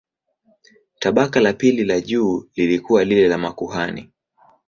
Tabaka 0.99 1.39
la 1.39 1.53
pili 1.53 1.85
la 1.85 1.99
juu 2.01 2.49
lilikuwa 2.55 3.03
lile 3.03 3.27
la 3.27 3.37
makuhani. 3.37 4.11